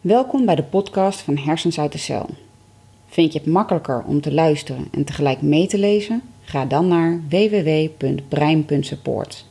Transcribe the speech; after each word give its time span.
Welkom 0.00 0.44
bij 0.44 0.54
de 0.54 0.62
podcast 0.62 1.20
van 1.20 1.36
Hersens 1.36 1.78
uit 1.78 1.92
de 1.92 1.98
Cel. 1.98 2.28
Vind 3.06 3.32
je 3.32 3.38
het 3.38 3.48
makkelijker 3.48 4.02
om 4.06 4.20
te 4.20 4.32
luisteren 4.32 4.88
en 4.90 5.04
tegelijk 5.04 5.42
mee 5.42 5.66
te 5.66 5.78
lezen? 5.78 6.22
Ga 6.42 6.64
dan 6.64 6.88
naar 6.88 7.20
www.brein.support. 7.28 9.46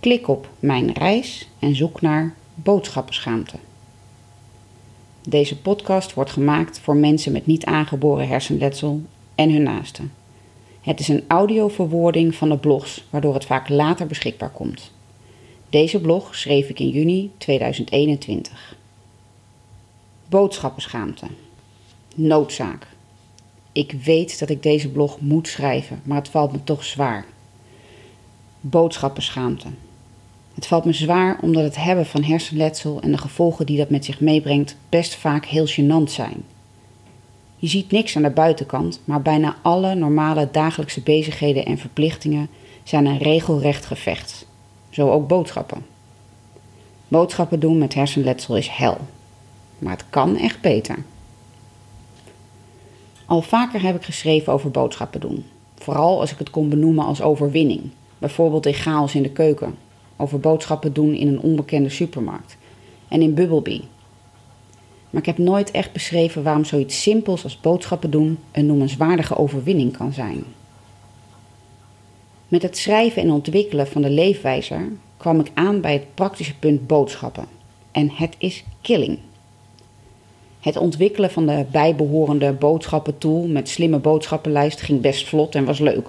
Klik 0.00 0.28
op 0.28 0.48
Mijn 0.58 0.92
reis 0.92 1.48
en 1.58 1.76
zoek 1.76 2.00
naar 2.00 2.34
Boodschappenschaamte. 2.54 3.56
Deze 5.28 5.60
podcast 5.60 6.14
wordt 6.14 6.30
gemaakt 6.30 6.80
voor 6.80 6.96
mensen 6.96 7.32
met 7.32 7.46
niet 7.46 7.64
aangeboren 7.64 8.28
hersenletsel 8.28 9.00
en 9.34 9.52
hun 9.52 9.62
naasten. 9.62 10.12
Het 10.80 11.00
is 11.00 11.08
een 11.08 11.24
audioverwoording 11.28 12.34
van 12.34 12.48
de 12.48 12.58
blogs, 12.58 13.04
waardoor 13.10 13.34
het 13.34 13.44
vaak 13.44 13.68
later 13.68 14.06
beschikbaar 14.06 14.50
komt. 14.50 14.92
Deze 15.70 16.00
blog 16.00 16.34
schreef 16.34 16.68
ik 16.68 16.80
in 16.80 16.88
juni 16.88 17.30
2021. 17.38 18.76
Boodschappenschaamte. 20.28 21.26
Noodzaak. 22.14 22.86
Ik 23.72 23.92
weet 23.92 24.38
dat 24.38 24.48
ik 24.48 24.62
deze 24.62 24.88
blog 24.88 25.20
moet 25.20 25.48
schrijven, 25.48 26.00
maar 26.02 26.16
het 26.16 26.28
valt 26.28 26.52
me 26.52 26.64
toch 26.64 26.84
zwaar. 26.84 27.24
Boodschappenschaamte. 28.60 29.66
Het 30.54 30.66
valt 30.66 30.84
me 30.84 30.92
zwaar 30.92 31.38
omdat 31.40 31.62
het 31.62 31.76
hebben 31.76 32.06
van 32.06 32.22
hersenletsel 32.22 33.00
en 33.00 33.10
de 33.10 33.18
gevolgen 33.18 33.66
die 33.66 33.76
dat 33.76 33.90
met 33.90 34.04
zich 34.04 34.20
meebrengt 34.20 34.76
best 34.88 35.14
vaak 35.14 35.44
heel 35.44 35.66
gênant 35.68 36.10
zijn. 36.10 36.44
Je 37.56 37.66
ziet 37.66 37.90
niks 37.90 38.16
aan 38.16 38.22
de 38.22 38.30
buitenkant, 38.30 39.00
maar 39.04 39.22
bijna 39.22 39.56
alle 39.62 39.94
normale 39.94 40.48
dagelijkse 40.52 41.00
bezigheden 41.00 41.64
en 41.64 41.78
verplichtingen 41.78 42.48
zijn 42.82 43.06
een 43.06 43.18
regelrecht 43.18 43.86
gevecht. 43.86 44.46
Zo 44.90 45.10
ook 45.10 45.28
boodschappen. 45.28 45.86
Boodschappen 47.08 47.60
doen 47.60 47.78
met 47.78 47.94
hersenletsel 47.94 48.56
is 48.56 48.68
hel. 48.68 48.98
Maar 49.78 49.92
het 49.92 50.04
kan 50.10 50.36
echt 50.36 50.60
beter. 50.60 50.96
Al 53.26 53.42
vaker 53.42 53.82
heb 53.82 53.96
ik 53.96 54.02
geschreven 54.02 54.52
over 54.52 54.70
boodschappen 54.70 55.20
doen. 55.20 55.44
Vooral 55.74 56.20
als 56.20 56.32
ik 56.32 56.38
het 56.38 56.50
kon 56.50 56.68
benoemen 56.68 57.04
als 57.04 57.22
overwinning. 57.22 57.90
Bijvoorbeeld 58.18 58.66
in 58.66 58.74
chaos 58.74 59.14
in 59.14 59.22
de 59.22 59.30
keuken. 59.30 59.74
Over 60.16 60.40
boodschappen 60.40 60.92
doen 60.92 61.14
in 61.14 61.28
een 61.28 61.40
onbekende 61.40 61.88
supermarkt. 61.88 62.56
En 63.08 63.22
in 63.22 63.34
Bubblebee. 63.34 63.84
Maar 65.10 65.20
ik 65.20 65.26
heb 65.26 65.38
nooit 65.38 65.70
echt 65.70 65.92
beschreven 65.92 66.42
waarom 66.42 66.64
zoiets 66.64 67.02
simpels 67.02 67.44
als 67.44 67.60
boodschappen 67.60 68.10
doen 68.10 68.38
een 68.52 68.66
noemenswaardige 68.66 69.36
overwinning 69.36 69.96
kan 69.96 70.12
zijn. 70.12 70.44
Met 72.48 72.62
het 72.62 72.76
schrijven 72.76 73.22
en 73.22 73.30
ontwikkelen 73.30 73.86
van 73.86 74.02
de 74.02 74.10
leefwijzer 74.10 74.88
kwam 75.16 75.40
ik 75.40 75.50
aan 75.54 75.80
bij 75.80 75.92
het 75.92 76.14
praktische 76.14 76.58
punt 76.58 76.86
boodschappen. 76.86 77.46
En 77.90 78.10
het 78.10 78.34
is 78.38 78.64
killing. 78.80 79.18
Het 80.60 80.76
ontwikkelen 80.76 81.30
van 81.30 81.46
de 81.46 81.64
bijbehorende 81.70 82.52
boodschappentool 82.52 83.46
met 83.46 83.68
slimme 83.68 83.98
boodschappenlijst 83.98 84.80
ging 84.80 85.00
best 85.00 85.28
vlot 85.28 85.54
en 85.54 85.64
was 85.64 85.78
leuk. 85.78 86.08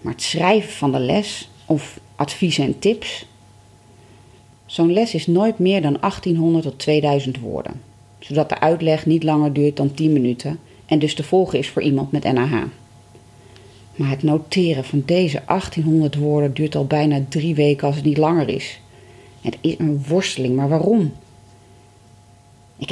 Maar 0.00 0.12
het 0.12 0.22
schrijven 0.22 0.72
van 0.72 0.92
de 0.92 0.98
les 0.98 1.50
of 1.66 2.00
adviezen 2.16 2.64
en 2.64 2.78
tips. 2.78 3.26
Zo'n 4.66 4.92
les 4.92 5.14
is 5.14 5.26
nooit 5.26 5.58
meer 5.58 5.82
dan 5.82 5.96
1800 6.00 6.64
tot 6.64 6.78
2000 6.78 7.40
woorden, 7.40 7.80
zodat 8.18 8.48
de 8.48 8.60
uitleg 8.60 9.06
niet 9.06 9.22
langer 9.22 9.52
duurt 9.52 9.76
dan 9.76 9.94
10 9.94 10.12
minuten 10.12 10.58
en 10.86 10.98
dus 10.98 11.14
te 11.14 11.22
volgen 11.22 11.58
is 11.58 11.68
voor 11.68 11.82
iemand 11.82 12.12
met 12.12 12.32
NAH. 12.32 12.64
Maar 13.94 14.10
het 14.10 14.22
noteren 14.22 14.84
van 14.84 15.02
deze 15.06 15.42
1800 15.46 16.16
woorden 16.16 16.54
duurt 16.54 16.74
al 16.74 16.86
bijna 16.86 17.20
drie 17.28 17.54
weken 17.54 17.86
als 17.86 17.96
het 17.96 18.04
niet 18.04 18.16
langer 18.16 18.48
is. 18.48 18.80
Het 19.40 19.56
is 19.60 19.74
een 19.78 20.04
worsteling, 20.08 20.56
maar 20.56 20.68
waarom? 20.68 21.12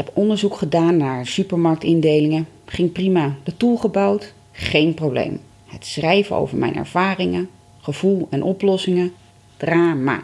Ik 0.00 0.06
heb 0.06 0.16
onderzoek 0.16 0.56
gedaan 0.56 0.96
naar 0.96 1.26
supermarktindelingen. 1.26 2.48
Ging 2.64 2.92
prima. 2.92 3.36
De 3.42 3.56
tool 3.56 3.76
gebouwd? 3.76 4.32
Geen 4.52 4.94
probleem. 4.94 5.40
Het 5.66 5.86
schrijven 5.86 6.36
over 6.36 6.58
mijn 6.58 6.76
ervaringen, 6.76 7.48
gevoel 7.80 8.26
en 8.30 8.42
oplossingen? 8.42 9.12
Drama. 9.56 10.22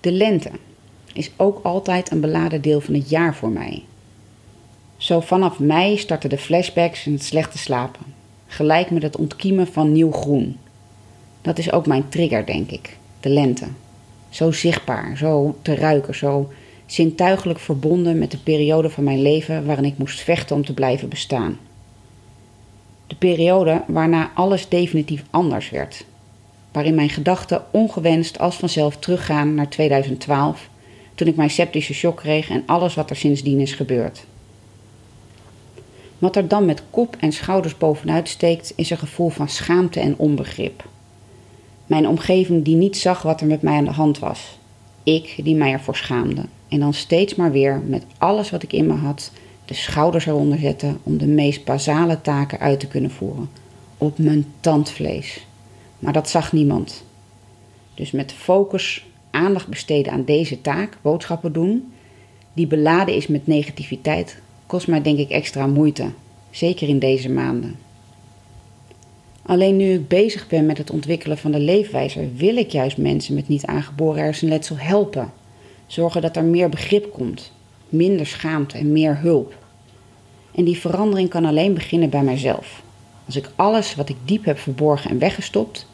De 0.00 0.12
lente 0.12 0.50
is 1.12 1.30
ook 1.36 1.60
altijd 1.62 2.10
een 2.10 2.20
beladen 2.20 2.62
deel 2.62 2.80
van 2.80 2.94
het 2.94 3.08
jaar 3.08 3.34
voor 3.34 3.50
mij. 3.50 3.82
Zo 4.96 5.20
vanaf 5.20 5.58
mei 5.58 5.98
starten 5.98 6.30
de 6.30 6.38
flashbacks 6.38 7.06
en 7.06 7.12
het 7.12 7.24
slechte 7.24 7.58
slapen. 7.58 8.04
Gelijk 8.46 8.90
met 8.90 9.02
het 9.02 9.16
ontkiemen 9.16 9.66
van 9.66 9.92
nieuw 9.92 10.12
groen. 10.12 10.56
Dat 11.42 11.58
is 11.58 11.72
ook 11.72 11.86
mijn 11.86 12.08
trigger, 12.08 12.46
denk 12.46 12.70
ik. 12.70 12.96
De 13.20 13.28
lente. 13.28 13.66
Zo 14.28 14.52
zichtbaar, 14.52 15.16
zo 15.16 15.56
te 15.62 15.74
ruiken, 15.74 16.14
zo 16.14 16.50
zintuigelijk 16.86 17.58
verbonden 17.58 18.18
met 18.18 18.30
de 18.30 18.38
periode 18.38 18.90
van 18.90 19.04
mijn 19.04 19.22
leven 19.22 19.66
waarin 19.66 19.84
ik 19.84 19.98
moest 19.98 20.20
vechten 20.20 20.56
om 20.56 20.64
te 20.64 20.74
blijven 20.74 21.08
bestaan. 21.08 21.58
De 23.06 23.16
periode 23.16 23.82
waarna 23.86 24.30
alles 24.34 24.68
definitief 24.68 25.24
anders 25.30 25.70
werd. 25.70 26.04
Waarin 26.72 26.94
mijn 26.94 27.08
gedachten 27.08 27.64
ongewenst 27.70 28.38
als 28.38 28.56
vanzelf 28.56 28.96
teruggaan 28.96 29.54
naar 29.54 29.68
2012, 29.68 30.68
toen 31.14 31.28
ik 31.28 31.36
mijn 31.36 31.50
septische 31.50 31.94
shock 31.94 32.16
kreeg 32.16 32.50
en 32.50 32.62
alles 32.66 32.94
wat 32.94 33.10
er 33.10 33.16
sindsdien 33.16 33.60
is 33.60 33.72
gebeurd. 33.72 34.24
Wat 36.18 36.36
er 36.36 36.48
dan 36.48 36.64
met 36.64 36.82
kop 36.90 37.16
en 37.20 37.32
schouders 37.32 37.78
bovenuit 37.78 38.28
steekt, 38.28 38.72
is 38.76 38.90
een 38.90 38.98
gevoel 38.98 39.28
van 39.28 39.48
schaamte 39.48 40.00
en 40.00 40.14
onbegrip. 40.16 40.84
Mijn 41.86 42.08
omgeving 42.08 42.64
die 42.64 42.76
niet 42.76 42.96
zag 42.96 43.22
wat 43.22 43.40
er 43.40 43.46
met 43.46 43.62
mij 43.62 43.76
aan 43.76 43.84
de 43.84 43.90
hand 43.90 44.18
was. 44.18 44.58
Ik 45.02 45.34
die 45.42 45.54
mij 45.54 45.72
ervoor 45.72 45.96
schaamde. 45.96 46.42
En 46.74 46.80
dan 46.80 46.94
steeds 46.94 47.34
maar 47.34 47.52
weer 47.52 47.82
met 47.86 48.04
alles 48.18 48.50
wat 48.50 48.62
ik 48.62 48.72
in 48.72 48.86
me 48.86 48.92
had, 48.92 49.30
de 49.64 49.74
schouders 49.74 50.26
eronder 50.26 50.58
zetten 50.58 50.98
om 51.02 51.18
de 51.18 51.26
meest 51.26 51.64
basale 51.64 52.20
taken 52.20 52.60
uit 52.60 52.80
te 52.80 52.86
kunnen 52.86 53.10
voeren. 53.10 53.48
Op 53.98 54.18
mijn 54.18 54.46
tandvlees. 54.60 55.46
Maar 55.98 56.12
dat 56.12 56.28
zag 56.28 56.52
niemand. 56.52 57.04
Dus 57.94 58.10
met 58.10 58.32
focus 58.32 59.06
aandacht 59.30 59.68
besteden 59.68 60.12
aan 60.12 60.24
deze 60.24 60.60
taak, 60.60 60.98
boodschappen 61.02 61.52
doen, 61.52 61.92
die 62.52 62.66
beladen 62.66 63.14
is 63.14 63.26
met 63.26 63.46
negativiteit, 63.46 64.38
kost 64.66 64.86
mij 64.88 65.02
denk 65.02 65.18
ik 65.18 65.30
extra 65.30 65.66
moeite. 65.66 66.10
Zeker 66.50 66.88
in 66.88 66.98
deze 66.98 67.30
maanden. 67.30 67.76
Alleen 69.42 69.76
nu 69.76 69.92
ik 69.92 70.08
bezig 70.08 70.46
ben 70.46 70.66
met 70.66 70.78
het 70.78 70.90
ontwikkelen 70.90 71.38
van 71.38 71.52
de 71.52 71.60
leefwijzer, 71.60 72.34
wil 72.36 72.56
ik 72.56 72.70
juist 72.70 72.96
mensen 72.96 73.34
met 73.34 73.48
niet 73.48 73.66
aangeboren 73.66 74.22
hersenletsel 74.22 74.76
helpen. 74.78 75.32
Zorgen 75.86 76.22
dat 76.22 76.36
er 76.36 76.44
meer 76.44 76.68
begrip 76.68 77.12
komt, 77.12 77.52
minder 77.88 78.26
schaamte 78.26 78.78
en 78.78 78.92
meer 78.92 79.18
hulp. 79.20 79.54
En 80.54 80.64
die 80.64 80.78
verandering 80.78 81.28
kan 81.28 81.44
alleen 81.44 81.74
beginnen 81.74 82.10
bij 82.10 82.22
mijzelf. 82.22 82.82
Als 83.26 83.36
ik 83.36 83.50
alles 83.56 83.94
wat 83.94 84.08
ik 84.08 84.16
diep 84.24 84.44
heb 84.44 84.58
verborgen 84.58 85.10
en 85.10 85.18
weggestopt, 85.18 85.86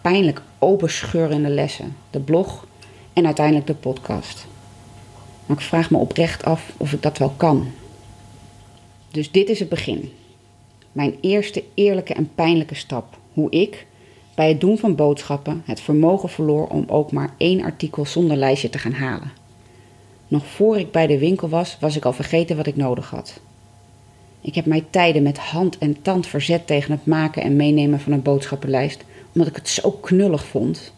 pijnlijk 0.00 0.42
openscheur 0.58 1.30
in 1.30 1.42
de 1.42 1.48
lessen, 1.48 1.96
de 2.10 2.20
blog 2.20 2.66
en 3.12 3.26
uiteindelijk 3.26 3.66
de 3.66 3.74
podcast. 3.74 4.46
Maar 5.46 5.56
ik 5.56 5.62
vraag 5.62 5.90
me 5.90 5.98
oprecht 5.98 6.44
af 6.44 6.72
of 6.76 6.92
ik 6.92 7.02
dat 7.02 7.18
wel 7.18 7.34
kan. 7.36 7.72
Dus 9.10 9.30
dit 9.30 9.48
is 9.48 9.58
het 9.58 9.68
begin. 9.68 10.12
Mijn 10.92 11.14
eerste 11.20 11.64
eerlijke 11.74 12.14
en 12.14 12.30
pijnlijke 12.34 12.74
stap. 12.74 13.18
Hoe 13.32 13.50
ik, 13.50 13.86
bij 14.34 14.48
het 14.48 14.60
doen 14.60 14.78
van 14.78 14.94
boodschappen, 14.94 15.62
het 15.64 15.80
vermogen 15.80 16.28
verloor 16.28 16.66
om 16.66 16.84
ook 16.86 17.12
maar 17.12 17.34
één 17.36 17.62
artikel 17.62 18.06
zonder 18.06 18.36
lijstje 18.36 18.70
te 18.70 18.78
gaan 18.78 18.92
halen. 18.92 19.32
Nog 20.28 20.46
voor 20.46 20.78
ik 20.78 20.90
bij 20.90 21.06
de 21.06 21.18
winkel 21.18 21.48
was, 21.48 21.76
was 21.80 21.96
ik 21.96 22.04
al 22.04 22.12
vergeten 22.12 22.56
wat 22.56 22.66
ik 22.66 22.76
nodig 22.76 23.10
had. 23.10 23.40
Ik 24.40 24.54
heb 24.54 24.66
mij 24.66 24.84
tijden 24.90 25.22
met 25.22 25.38
hand 25.38 25.78
en 25.78 26.02
tand 26.02 26.26
verzet 26.26 26.66
tegen 26.66 26.92
het 26.92 27.06
maken 27.06 27.42
en 27.42 27.56
meenemen 27.56 28.00
van 28.00 28.12
een 28.12 28.22
boodschappenlijst, 28.22 29.04
omdat 29.32 29.48
ik 29.48 29.56
het 29.56 29.68
zo 29.68 29.90
knullig 29.90 30.44
vond. 30.44 30.92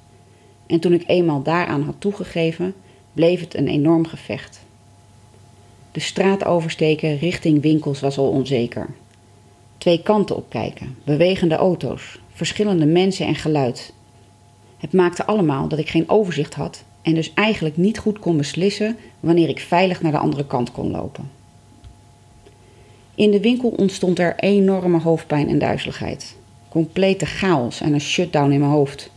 En 0.67 0.81
toen 0.81 0.93
ik 0.93 1.05
eenmaal 1.07 1.43
daaraan 1.43 1.83
had 1.83 1.95
toegegeven, 1.99 2.75
bleef 3.13 3.41
het 3.41 3.55
een 3.55 3.69
enorm 3.69 4.07
gevecht. 4.07 4.61
De 5.93 6.01
straat 6.01 6.45
oversteken 6.45 7.19
richting 7.19 7.63
winkels 7.63 8.01
was 8.01 8.19
al 8.19 8.29
onzeker. 8.29 8.87
Twee 9.79 10.03
kanten 10.03 10.37
opkijken, 10.37 10.97
bewegende 11.05 11.55
auto's, 11.55 12.19
verschillende 12.37 12.87
mensen 12.87 13.27
en 13.27 13.35
geluid. 13.35 13.93
Het 14.77 14.93
maakte 14.93 15.27
allemaal 15.27 15.69
dat 15.69 15.79
ik 15.79 15.89
geen 15.89 16.09
overzicht 16.09 16.55
had 16.55 16.85
en 17.03 17.15
dus 17.15 17.35
eigenlijk 17.35 17.77
niet 17.77 17.99
goed 17.99 18.19
kon 18.19 18.37
beslissen 18.37 18.97
wanneer 19.21 19.49
ik 19.49 19.61
veilig 19.61 20.03
naar 20.03 20.13
de 20.13 20.19
andere 20.19 20.47
kant 20.47 20.73
kon 20.73 20.91
lopen. 20.91 21.31
In 23.15 23.31
de 23.31 23.41
winkel 23.41 23.69
ontstond 23.69 24.19
er 24.19 24.37
enorme 24.37 25.01
hoofdpijn 25.01 25.49
en 25.49 25.59
duizeligheid. 25.59 26.37
Complete 26.69 27.27
chaos 27.27 27.81
en 27.81 27.93
een 27.93 28.01
shutdown 28.01 28.51
in 28.51 28.61
mijn 28.61 28.73
hoofd. 28.73 29.11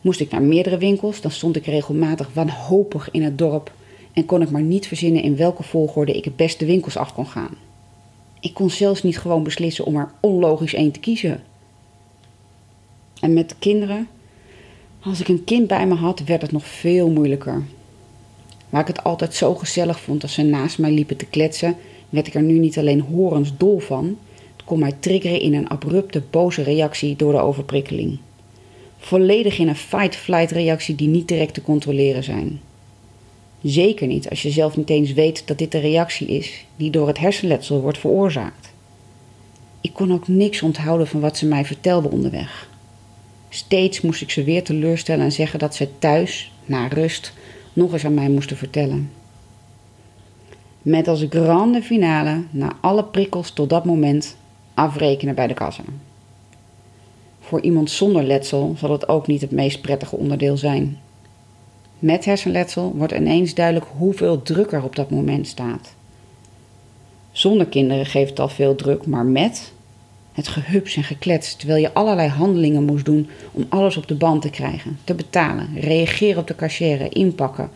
Moest 0.00 0.20
ik 0.20 0.30
naar 0.30 0.42
meerdere 0.42 0.78
winkels, 0.78 1.20
dan 1.20 1.30
stond 1.30 1.56
ik 1.56 1.66
regelmatig 1.66 2.30
wanhopig 2.32 3.10
in 3.10 3.22
het 3.22 3.38
dorp 3.38 3.72
en 4.12 4.26
kon 4.26 4.42
ik 4.42 4.50
maar 4.50 4.62
niet 4.62 4.86
verzinnen 4.86 5.22
in 5.22 5.36
welke 5.36 5.62
volgorde 5.62 6.12
ik 6.12 6.24
het 6.24 6.36
beste 6.36 6.64
winkels 6.64 6.96
af 6.96 7.14
kon 7.14 7.26
gaan. 7.26 7.56
Ik 8.40 8.54
kon 8.54 8.70
zelfs 8.70 9.02
niet 9.02 9.18
gewoon 9.18 9.42
beslissen 9.42 9.84
om 9.84 9.96
er 9.96 10.10
onlogisch 10.20 10.74
één 10.74 10.92
te 10.92 11.00
kiezen. 11.00 11.42
En 13.20 13.32
met 13.32 13.54
kinderen, 13.58 14.08
als 15.00 15.20
ik 15.20 15.28
een 15.28 15.44
kind 15.44 15.66
bij 15.66 15.86
me 15.86 15.94
had, 15.94 16.20
werd 16.24 16.42
het 16.42 16.52
nog 16.52 16.66
veel 16.66 17.10
moeilijker. 17.10 17.62
Waar 18.68 18.80
ik 18.80 18.86
het 18.86 19.04
altijd 19.04 19.34
zo 19.34 19.54
gezellig 19.54 20.00
vond 20.00 20.22
als 20.22 20.32
ze 20.32 20.42
naast 20.42 20.78
mij 20.78 20.90
liepen 20.90 21.16
te 21.16 21.26
kletsen, 21.26 21.76
werd 22.08 22.26
ik 22.26 22.34
er 22.34 22.42
nu 22.42 22.58
niet 22.58 22.78
alleen 22.78 23.00
horens 23.00 23.52
dol 23.56 23.78
van, 23.78 24.18
het 24.56 24.64
kon 24.64 24.78
mij 24.78 24.92
triggeren 25.00 25.40
in 25.40 25.54
een 25.54 25.68
abrupte 25.68 26.22
boze 26.30 26.62
reactie 26.62 27.16
door 27.16 27.32
de 27.32 27.40
overprikkeling. 27.40 28.18
Volledig 28.98 29.58
in 29.58 29.68
een 29.68 29.76
fight-flight 29.76 30.50
reactie 30.50 30.94
die 30.94 31.08
niet 31.08 31.28
direct 31.28 31.54
te 31.54 31.62
controleren 31.62 32.24
zijn. 32.24 32.60
Zeker 33.62 34.06
niet 34.06 34.30
als 34.30 34.42
je 34.42 34.50
zelf 34.50 34.76
niet 34.76 34.90
eens 34.90 35.12
weet 35.12 35.46
dat 35.46 35.58
dit 35.58 35.72
de 35.72 35.78
reactie 35.78 36.26
is 36.26 36.64
die 36.76 36.90
door 36.90 37.06
het 37.06 37.18
hersenletsel 37.18 37.80
wordt 37.80 37.98
veroorzaakt. 37.98 38.72
Ik 39.80 39.92
kon 39.92 40.12
ook 40.12 40.28
niks 40.28 40.62
onthouden 40.62 41.06
van 41.06 41.20
wat 41.20 41.36
ze 41.36 41.46
mij 41.46 41.64
vertelde 41.64 42.10
onderweg. 42.10 42.68
Steeds 43.48 44.00
moest 44.00 44.22
ik 44.22 44.30
ze 44.30 44.44
weer 44.44 44.64
teleurstellen 44.64 45.24
en 45.24 45.32
zeggen 45.32 45.58
dat 45.58 45.74
ze 45.74 45.98
thuis, 45.98 46.52
na 46.66 46.86
rust, 46.86 47.32
nog 47.72 47.92
eens 47.92 48.04
aan 48.04 48.14
mij 48.14 48.28
moesten 48.28 48.56
vertellen. 48.56 49.10
Met 50.82 51.08
als 51.08 51.26
grande 51.30 51.82
finale, 51.82 52.42
na 52.50 52.76
alle 52.80 53.04
prikkels 53.04 53.50
tot 53.50 53.70
dat 53.70 53.84
moment, 53.84 54.36
afrekenen 54.74 55.34
bij 55.34 55.46
de 55.46 55.54
kassa. 55.54 55.82
Voor 57.40 57.60
iemand 57.60 57.90
zonder 57.90 58.24
letsel 58.24 58.74
zal 58.78 58.90
het 58.90 59.08
ook 59.08 59.26
niet 59.26 59.40
het 59.40 59.50
meest 59.50 59.80
prettige 59.80 60.16
onderdeel 60.16 60.56
zijn. 60.56 60.98
Met 61.98 62.24
hersenletsel 62.24 62.92
wordt 62.96 63.12
ineens 63.12 63.54
duidelijk 63.54 63.86
hoeveel 63.96 64.42
druk 64.42 64.72
er 64.72 64.82
op 64.82 64.96
dat 64.96 65.10
moment 65.10 65.46
staat. 65.46 65.94
Zonder 67.32 67.66
kinderen 67.66 68.06
geeft 68.06 68.30
het 68.30 68.40
al 68.40 68.48
veel 68.48 68.74
druk, 68.74 69.06
maar 69.06 69.24
met 69.26 69.72
het 70.38 70.48
gehups 70.48 70.96
en 70.96 71.04
geklets, 71.04 71.56
terwijl 71.56 71.80
je 71.80 71.94
allerlei 71.94 72.28
handelingen 72.28 72.84
moest 72.84 73.04
doen 73.04 73.28
om 73.52 73.66
alles 73.68 73.96
op 73.96 74.08
de 74.08 74.14
band 74.14 74.42
te 74.42 74.50
krijgen, 74.50 74.98
te 75.04 75.14
betalen, 75.14 75.68
reageren 75.80 76.40
op 76.40 76.46
de 76.46 76.54
cashier, 76.54 77.16
inpakken. 77.16 77.70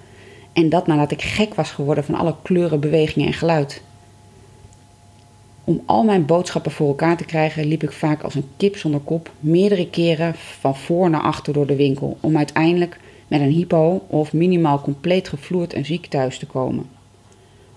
En 0.52 0.68
dat 0.68 0.86
nadat 0.86 1.10
ik 1.10 1.22
gek 1.22 1.54
was 1.54 1.70
geworden 1.70 2.04
van 2.04 2.14
alle 2.14 2.34
kleuren, 2.42 2.80
bewegingen 2.80 3.26
en 3.26 3.32
geluid. 3.32 3.82
Om 5.64 5.82
al 5.86 6.02
mijn 6.04 6.26
boodschappen 6.26 6.72
voor 6.72 6.88
elkaar 6.88 7.16
te 7.16 7.24
krijgen, 7.24 7.66
liep 7.66 7.82
ik 7.82 7.92
vaak 7.92 8.22
als 8.22 8.34
een 8.34 8.48
kip 8.56 8.76
zonder 8.76 9.00
kop 9.00 9.30
meerdere 9.40 9.90
keren 9.90 10.34
van 10.34 10.76
voor 10.76 11.10
naar 11.10 11.22
achter 11.22 11.52
door 11.52 11.66
de 11.66 11.76
winkel, 11.76 12.16
om 12.20 12.36
uiteindelijk 12.36 13.00
met 13.28 13.40
een 13.40 13.50
hypo 13.50 14.04
of 14.06 14.32
minimaal 14.32 14.80
compleet 14.80 15.28
gevloerd 15.28 15.72
en 15.72 15.84
ziek 15.84 16.06
thuis 16.06 16.38
te 16.38 16.46
komen. 16.46 16.86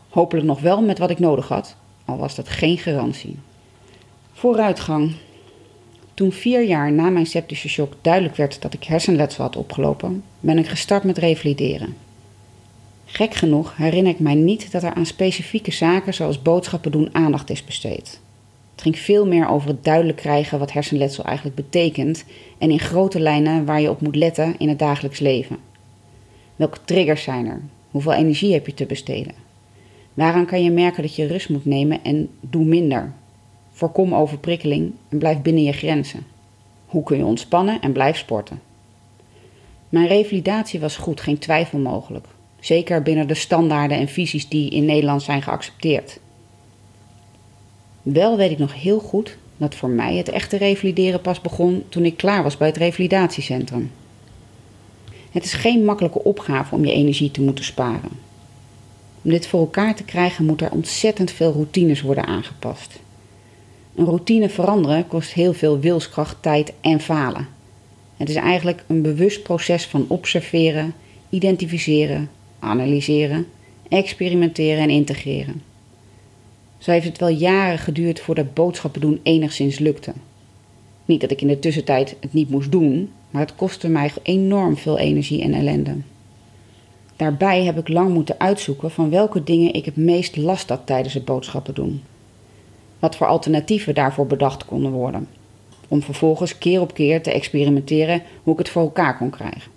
Hopelijk 0.09 0.47
nog 0.47 0.61
wel 0.61 0.81
met 0.81 0.97
wat 0.97 1.09
ik 1.09 1.19
nodig 1.19 1.47
had, 1.47 1.75
al 2.05 2.17
was 2.17 2.35
dat 2.35 2.49
geen 2.49 2.77
garantie. 2.77 3.37
Vooruitgang. 4.37 5.11
Toen 6.13 6.31
vier 6.31 6.63
jaar 6.63 6.91
na 6.91 7.09
mijn 7.09 7.25
septische 7.25 7.69
shock 7.69 7.93
duidelijk 8.01 8.35
werd 8.35 8.61
dat 8.61 8.73
ik 8.73 8.83
hersenletsel 8.83 9.43
had 9.43 9.55
opgelopen, 9.55 10.23
ben 10.39 10.57
ik 10.57 10.67
gestart 10.67 11.03
met 11.03 11.17
revalideren. 11.17 11.95
Gek 13.05 13.33
genoeg 13.33 13.77
herinner 13.77 14.11
ik 14.11 14.19
mij 14.19 14.33
niet 14.33 14.71
dat 14.71 14.83
er 14.83 14.93
aan 14.93 15.05
specifieke 15.05 15.71
zaken 15.71 16.13
zoals 16.13 16.41
boodschappen 16.41 16.91
doen 16.91 17.09
aandacht 17.11 17.49
is 17.49 17.65
besteed. 17.65 18.19
Het 18.71 18.81
ging 18.81 18.99
veel 18.99 19.27
meer 19.27 19.47
over 19.47 19.67
het 19.67 19.83
duidelijk 19.83 20.17
krijgen 20.17 20.59
wat 20.59 20.71
hersenletsel 20.71 21.23
eigenlijk 21.23 21.55
betekent 21.55 22.25
en 22.57 22.71
in 22.71 22.79
grote 22.79 23.19
lijnen 23.19 23.65
waar 23.65 23.81
je 23.81 23.89
op 23.89 24.01
moet 24.01 24.15
letten 24.15 24.55
in 24.57 24.69
het 24.69 24.79
dagelijks 24.79 25.19
leven. 25.19 25.57
Welke 26.55 26.77
triggers 26.85 27.23
zijn 27.23 27.45
er? 27.45 27.61
Hoeveel 27.91 28.13
energie 28.13 28.53
heb 28.53 28.65
je 28.65 28.73
te 28.73 28.85
besteden? 28.85 29.33
Waaraan 30.13 30.45
kan 30.45 30.63
je 30.63 30.71
merken 30.71 31.01
dat 31.01 31.15
je 31.15 31.27
rust 31.27 31.49
moet 31.49 31.65
nemen 31.65 32.03
en 32.03 32.29
doe 32.39 32.65
minder? 32.65 33.13
Voorkom 33.75 34.15
overprikkeling 34.15 34.93
en 35.09 35.17
blijf 35.17 35.41
binnen 35.41 35.63
je 35.63 35.71
grenzen. 35.71 36.25
Hoe 36.85 37.03
kun 37.03 37.17
je 37.17 37.25
ontspannen 37.25 37.81
en 37.81 37.91
blijf 37.91 38.17
sporten? 38.17 38.61
Mijn 39.89 40.07
revalidatie 40.07 40.79
was 40.79 40.97
goed, 40.97 41.21
geen 41.21 41.37
twijfel 41.37 41.79
mogelijk. 41.79 42.27
Zeker 42.59 43.01
binnen 43.01 43.27
de 43.27 43.33
standaarden 43.33 43.97
en 43.97 44.07
visies 44.07 44.49
die 44.49 44.69
in 44.69 44.85
Nederland 44.85 45.23
zijn 45.23 45.41
geaccepteerd. 45.41 46.19
Wel 48.01 48.37
weet 48.37 48.51
ik 48.51 48.57
nog 48.57 48.81
heel 48.81 48.99
goed 48.99 49.37
dat 49.57 49.75
voor 49.75 49.89
mij 49.89 50.15
het 50.15 50.29
echte 50.29 50.57
revalideren 50.57 51.21
pas 51.21 51.41
begon 51.41 51.83
toen 51.89 52.05
ik 52.05 52.17
klaar 52.17 52.43
was 52.43 52.57
bij 52.57 52.67
het 52.67 52.77
revalidatiecentrum. 52.77 53.91
Het 55.31 55.43
is 55.43 55.53
geen 55.53 55.85
makkelijke 55.85 56.23
opgave 56.23 56.75
om 56.75 56.85
je 56.85 56.91
energie 56.91 57.31
te 57.31 57.41
moeten 57.41 57.65
sparen. 57.65 58.11
Om 59.21 59.31
dit 59.31 59.47
voor 59.47 59.59
elkaar 59.59 59.95
te 59.95 60.03
krijgen 60.03 60.45
moet 60.45 60.61
er 60.61 60.71
ontzettend 60.71 61.31
veel 61.31 61.51
routines 61.51 62.01
worden 62.01 62.25
aangepast. 62.25 63.03
Een 63.95 64.05
routine 64.05 64.49
veranderen 64.49 65.07
kost 65.07 65.33
heel 65.33 65.53
veel 65.53 65.79
wilskracht, 65.79 66.37
tijd 66.41 66.73
en 66.81 66.99
falen. 66.99 67.47
Het 68.17 68.29
is 68.29 68.35
eigenlijk 68.35 68.83
een 68.87 69.01
bewust 69.01 69.43
proces 69.43 69.85
van 69.85 70.05
observeren, 70.07 70.93
identificeren, 71.29 72.29
analyseren, 72.59 73.47
experimenteren 73.89 74.83
en 74.83 74.89
integreren. 74.89 75.61
Zo 76.77 76.91
heeft 76.91 77.05
het 77.05 77.17
wel 77.17 77.29
jaren 77.29 77.77
geduurd 77.77 78.19
voordat 78.19 78.53
boodschappen 78.53 79.01
doen 79.01 79.19
enigszins 79.23 79.79
lukte. 79.79 80.13
Niet 81.05 81.21
dat 81.21 81.31
ik 81.31 81.41
in 81.41 81.47
de 81.47 81.59
tussentijd 81.59 82.15
het 82.19 82.33
niet 82.33 82.49
moest 82.49 82.71
doen, 82.71 83.11
maar 83.29 83.41
het 83.41 83.55
kostte 83.55 83.87
mij 83.87 84.11
enorm 84.23 84.77
veel 84.77 84.97
energie 84.97 85.41
en 85.41 85.53
ellende. 85.53 85.95
Daarbij 87.15 87.63
heb 87.63 87.77
ik 87.77 87.87
lang 87.87 88.13
moeten 88.13 88.39
uitzoeken 88.39 88.91
van 88.91 89.09
welke 89.09 89.43
dingen 89.43 89.73
ik 89.73 89.85
het 89.85 89.95
meest 89.95 90.37
last 90.37 90.69
had 90.69 90.85
tijdens 90.85 91.13
het 91.13 91.25
boodschappen 91.25 91.73
doen 91.73 92.01
wat 93.05 93.15
voor 93.15 93.27
alternatieven 93.27 93.95
daarvoor 93.95 94.27
bedacht 94.27 94.65
konden 94.65 94.91
worden. 94.91 95.27
Om 95.87 96.01
vervolgens 96.01 96.57
keer 96.57 96.81
op 96.81 96.93
keer 96.93 97.23
te 97.23 97.31
experimenteren 97.31 98.21
hoe 98.43 98.53
ik 98.53 98.59
het 98.59 98.69
voor 98.69 98.81
elkaar 98.81 99.17
kon 99.17 99.29
krijgen. 99.29 99.71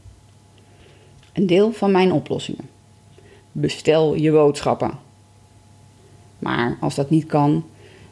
Een 1.32 1.46
deel 1.46 1.72
van 1.72 1.90
mijn 1.90 2.12
oplossingen. 2.12 2.68
Bestel 3.52 4.14
je 4.14 4.30
boodschappen. 4.30 4.90
Maar 6.38 6.76
als 6.80 6.94
dat 6.94 7.10
niet 7.10 7.26
kan, 7.26 7.64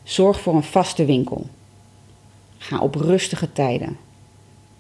zorg 0.03 0.41
voor 0.41 0.55
een 0.55 0.63
vaste 0.63 1.05
winkel. 1.05 1.47
Ga 2.59 2.81
op 2.81 2.95
rustige 2.95 3.53
tijden. 3.53 3.97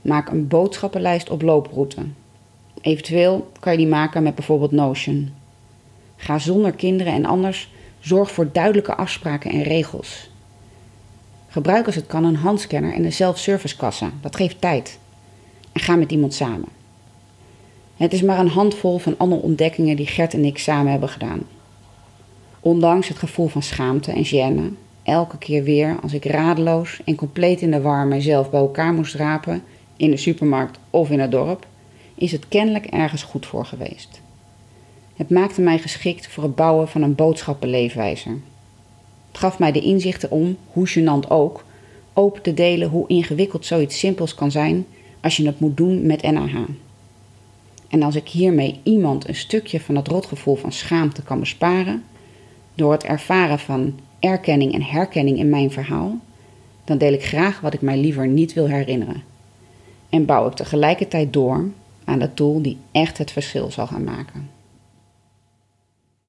Maak 0.03 0.31
een 0.31 0.49
boodschappenlijst 0.49 1.31
op 1.31 1.43
looproute. 1.43 2.03
Eventueel 2.81 3.51
kan 3.61 3.73
je 3.73 3.79
die 3.79 3.87
maken 3.87 4.23
met 4.23 4.35
bijvoorbeeld 4.35 4.73
Notion. 4.73 5.33
Ga 6.17 6.39
zonder 6.39 6.73
kinderen 6.73 7.13
en 7.13 7.25
anders 7.25 7.69
Zorg 8.01 8.31
voor 8.31 8.53
duidelijke 8.53 8.95
afspraken 8.95 9.51
en 9.51 9.63
regels. 9.63 10.31
Gebruik 11.49 11.87
als 11.87 11.95
het 11.95 12.07
kan 12.07 12.25
een 12.25 12.37
handscanner 12.37 12.93
en 12.93 13.05
een 13.05 13.13
self-service 13.13 13.77
kassa. 13.77 14.11
Dat 14.21 14.37
geeft 14.37 14.61
tijd. 14.61 14.99
En 15.73 15.81
ga 15.81 15.97
met 15.97 16.13
iemand 16.13 16.35
samen. 16.35 16.69
Het 17.97 18.13
is 18.13 18.23
maar 18.23 18.39
een 18.39 18.49
handvol 18.49 18.99
van 18.99 19.15
alle 19.19 19.35
ontdekkingen 19.35 19.97
die 19.97 20.07
Gert 20.07 20.35
en 20.35 20.45
ik 20.45 20.59
samen 20.59 20.91
hebben 20.91 21.09
gedaan. 21.09 21.41
Ondanks 22.61 23.09
het 23.09 23.19
gevoel 23.19 23.49
van 23.49 23.63
schaamte 23.63 24.13
en 24.13 24.25
gêne, 24.25 24.75
elke 25.03 25.39
keer 25.39 25.63
weer 25.63 25.97
als 26.03 26.13
ik 26.13 26.25
radeloos 26.25 27.01
en 27.05 27.15
compleet 27.15 27.61
in 27.61 27.71
de 27.71 27.81
war 27.81 28.07
mijzelf 28.07 28.51
bij 28.51 28.61
elkaar 28.61 28.93
moest 28.93 29.15
rapen, 29.15 29.63
in 29.97 30.11
de 30.11 30.17
supermarkt 30.17 30.79
of 30.91 31.11
in 31.11 31.21
het 31.21 31.31
dorp, 31.31 31.67
is 32.15 32.33
het 32.33 32.49
kennelijk 32.49 32.87
ergens 32.87 33.23
goed 33.23 33.47
voor 33.47 33.65
geweest. 33.65 34.21
Het 35.17 35.31
maakte 35.31 35.61
mij 35.61 35.79
geschikt 35.79 36.27
voor 36.27 36.43
het 36.43 36.55
bouwen 36.55 36.89
van 36.89 37.03
een 37.03 37.15
boodschappenleefwijze. 37.15 38.29
Het 39.29 39.39
gaf 39.39 39.59
mij 39.59 39.73
de 39.73 39.81
inzichten 39.81 40.31
om, 40.31 40.57
hoe 40.67 40.89
gênant 40.89 41.29
ook, 41.29 41.65
open 42.13 42.43
te 42.43 42.55
delen 42.55 42.89
hoe 42.89 43.09
ingewikkeld 43.09 43.67
zoiets 43.67 43.99
simpels 43.99 44.35
kan 44.35 44.51
zijn 44.51 44.87
als 45.21 45.37
je 45.37 45.47
het 45.47 45.61
moet 45.61 45.77
doen 45.77 46.07
met 46.07 46.23
NAH. 46.23 46.57
En 47.89 48.03
als 48.03 48.15
ik 48.15 48.29
hiermee 48.29 48.81
iemand 48.83 49.29
een 49.29 49.35
stukje 49.35 49.81
van 49.81 49.95
dat 49.95 50.09
rotgevoel 50.09 50.57
van 50.57 50.73
schaamte 50.73 51.23
kan 51.23 51.41
besparen, 51.41 52.05
door 52.75 52.93
het 52.93 53.05
ervaren 53.05 53.59
van 53.59 53.95
erkenning 54.21 54.75
en 54.75 54.83
herkenning 54.83 55.39
in 55.39 55.51
mijn 55.51 55.71
verhaal, 55.71 56.19
dan 56.85 56.99
deel 56.99 57.13
ik 57.13 57.25
graag 57.25 57.61
wat 57.61 57.75
ik 57.75 57.81
mij 57.81 57.99
liever 57.99 58.27
niet 58.27 58.53
wil 58.53 58.69
herinneren. 58.69 59.23
En 60.09 60.25
bouw 60.25 60.47
ik 60.47 60.55
tegelijkertijd 60.55 61.33
door 61.33 61.69
aan 62.05 62.19
de 62.19 62.35
tool 62.35 62.63
die 62.63 62.79
echt 62.93 63.19
het 63.19 63.31
verschil 63.31 63.71
zal 63.71 63.87
gaan 63.87 64.05
maken. 64.05 64.56